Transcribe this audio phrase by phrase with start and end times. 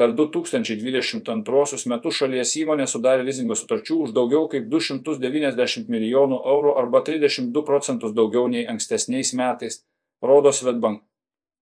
[0.00, 7.02] Per 2022 metus šalies įmonė sudarė lizingo sutarčių už daugiau kaip 290 milijonų eurų arba
[7.04, 9.82] 32 procentus daugiau nei ankstesniais metais,
[10.24, 11.02] rodo Svetbank.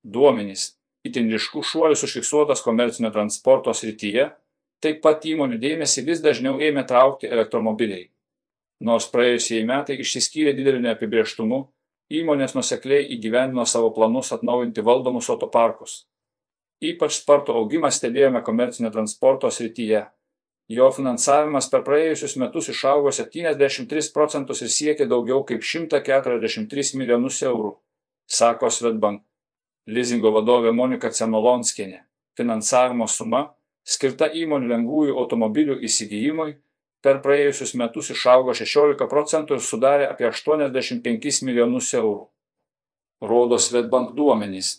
[0.07, 0.77] Duomenys.
[1.03, 4.29] Itin ryškus šuolis užfiksuotas komercinio transporto srityje,
[4.87, 8.07] taip pat įmonių dėmesį vis dažniau ėmė traukti elektromobiliai.
[8.87, 11.59] Nors praėjusieji metai išsiskyrė dideliu neapibrieštumu,
[12.21, 16.05] įmonės nusekliai įgyvendino savo planus atnaujinti valdomus autoparkus.
[16.79, 20.05] Ypač spartų augimą stebėjome komercinio transporto srityje.
[20.69, 27.73] Jo finansavimas per praėjusius metus išaugo 73 procentus ir siekė daugiau kaip 143 milijonus eurų,
[28.29, 29.25] sako Svetbank.
[29.89, 32.03] Lizingo vadovė Monika Cenolonskinė.
[32.37, 33.47] Finansavimo suma,
[33.83, 36.59] skirta įmonių lengvųjų automobilių įsigijimui,
[37.03, 42.29] per praėjusius metus išaugo 16 procentų ir sudarė apie 85 milijonus eurų.
[43.25, 44.77] Rodo Svetbank duomenys.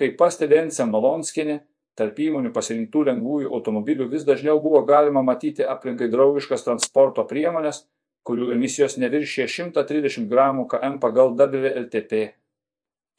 [0.00, 1.58] Kaip pastebė Ence Malonskinė,
[2.00, 7.82] tarp įmonių pasirinktų lengvųjų automobilių vis dažniau buvo galima matyti aplinkai draugiškas transporto priemonės,
[8.24, 12.30] kurių emisijos neviršė 130 gramų km pagal WLTP.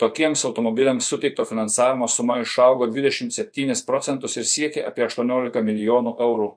[0.01, 6.49] Tokiems automobiliams suteikto finansavimo suma išaugo 27 procentus ir siekė apie 18 milijonų eurų.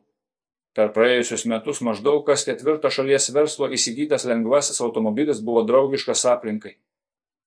[0.75, 6.79] Per praėjusius metus maždaug kas ketvirtas šalies verslo įsigytas lengvasis automobilis buvo draugiškas aplinkai.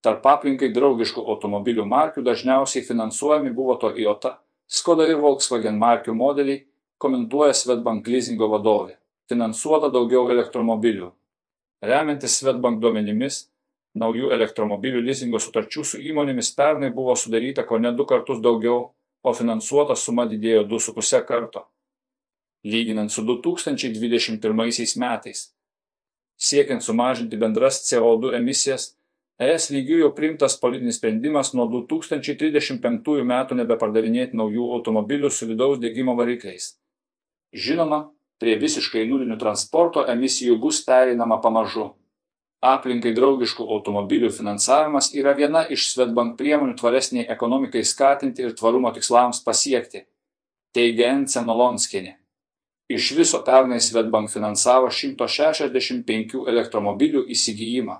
[0.05, 6.65] Tarp aplinkai draugiškų automobilių markių dažniausiai finansuojami buvo Toyota, Skoda ir Volkswagen markių modeliai,
[6.99, 8.97] komentuoja Svetbank leasingo vadovė.
[9.31, 11.07] Finansuota daugiau elektromobilių.
[11.87, 13.45] Remiantis Svetbank duomenimis,
[13.95, 18.91] naujų elektromobilių leasingo sutarčių su įmonėmis pernai buvo sudaryta ko ne du kartus daugiau,
[19.23, 21.65] o finansuota suma didėjo 2,5 karto
[22.67, 25.53] lyginant su 2021 metais.
[26.37, 28.95] Siekiant sumažinti bendras CO2 emisijas,
[29.37, 36.15] ES lygių jau priimtas politinis sprendimas nuo 2035 metų nebepardavinėti naujų automobilių su vidaus degimo
[36.17, 36.71] varikliais.
[37.53, 38.07] Žinoma,
[38.41, 41.91] prie visiškai nulinių transporto emisijų bus pereinama pamažu.
[42.65, 49.43] Aplinkai draugiškų automobilių finansavimas yra viena iš Svetbank priemonių tvaresniai ekonomikai skatinti ir tvarumo tikslams
[49.45, 50.07] pasiekti,
[50.73, 52.15] teigia Ence Nolonskinė.
[52.89, 57.99] Iš viso pernai Svetbank finansavo 165 elektromobilių įsigijimą.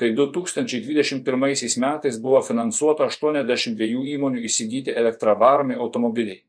[0.00, 6.40] Kai 2021 metais buvo finansuota 82 įmonių įsigyti elektravaromi automobiliai.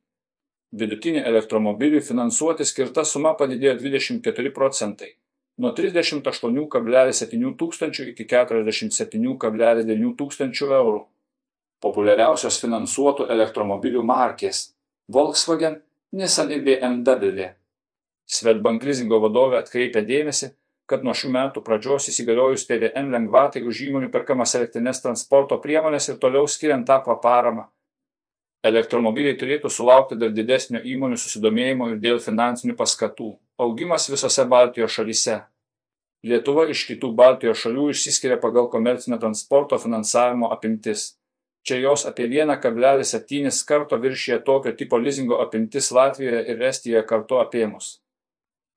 [0.72, 5.10] Vidutinė elektromobilių finansuoti skirta suma padidėjo 24 procentai-
[5.62, 11.02] nuo 38,7 tūkstančių iki 47,9 tūkstančių eurų.
[11.84, 14.72] Populiariausios finansuotų elektromobilių markės-
[15.16, 15.82] Volkswagen
[16.14, 17.50] Nissan ir BMW.
[18.28, 20.52] Svetbank lizingo vadovė atkreipia dėmesį,
[20.91, 26.19] kad nuo šių metų pradžios įsigaliojus PVM lengvatai už įmonių perkamas elektrinės transporto priemonės ir
[26.19, 27.69] toliau skiriant tą paramą.
[28.62, 33.31] Elektromobiliai turėtų sulaukti dar didesnio įmonių susidomėjimo ir dėl finansinių paskatų.
[33.57, 35.40] Augimas visose Baltijos šalyse.
[36.22, 41.16] Lietuva iš kitų Baltijos šalių išsiskiria pagal komercinio transporto finansavimo apimtis.
[41.66, 47.96] Čia jos apie 1,7 karto viršyje tokio tipo lizingo apimtis Latvijoje ir Estijoje kartu apėmus.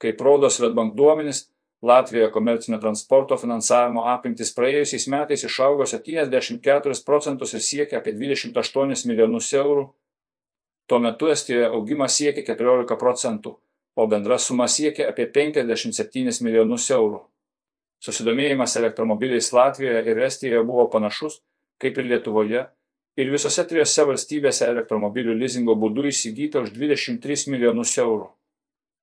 [0.00, 1.44] Kaip rodo Svetbank duomenys,
[1.84, 9.50] Latvijoje komercinio transporto finansavimo apimtis praėjusiais metais išaugo 74 procentus ir siekia apie 28 milijonus
[9.53, 9.84] eurų.
[10.89, 13.53] Tuo metu Estijoje augimas siekia 14 procentų,
[13.97, 17.21] o bendra suma siekia apie 57 milijonus eurų.
[18.05, 21.43] Susidomėjimas elektromobiliais Latvijoje ir Estijoje buvo panašus,
[21.81, 22.65] kaip ir Lietuvoje,
[23.21, 28.28] ir visose trijose valstybėse elektromobilių lizingo būdu įsigyta už 23 milijonus eurų.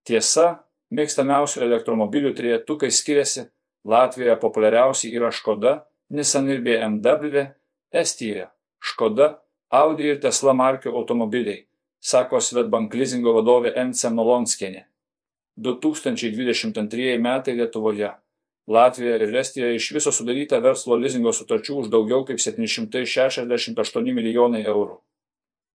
[0.07, 3.47] Tiesa, mėgstamiausių elektromobilių trejetukai skiriasi,
[3.87, 5.79] Latvijoje populiariausi yra Škoda,
[6.13, 7.47] Nissan ir BMW,
[7.89, 8.49] Estijoje
[8.83, 9.39] Škoda,
[9.71, 11.63] Audi ir Tesla markių automobiliai,
[12.03, 14.83] sako Svetbank lizingo vadovė Ence Nolonskienė.
[15.57, 18.11] 2022 metai Lietuvoje
[18.67, 24.99] Latvijoje ir Estijoje iš viso sudaryta verslo lizingo sutarčių už daugiau kaip 768 milijonai eurų.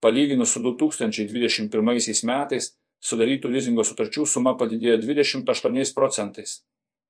[0.01, 2.71] Palyginus su 2021 metais
[3.05, 6.61] sudarytų lizingo sutarčių suma padidėjo 28 procentais.